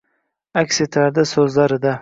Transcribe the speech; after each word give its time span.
Аks 0.61 0.81
etardi 0.87 1.29
soʼzlarida 1.35 1.89